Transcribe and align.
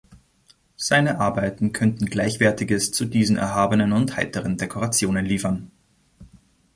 Seine 0.77 1.19
Arbeiten 1.19 1.73
könnten 1.73 2.07
Gleichwertiges 2.07 2.91
zu 2.91 3.05
diesen 3.05 3.37
erhabenen 3.37 3.93
und 3.93 4.15
heiteren 4.15 4.57
Dekorationen 4.57 5.27
liefern. 5.27 5.69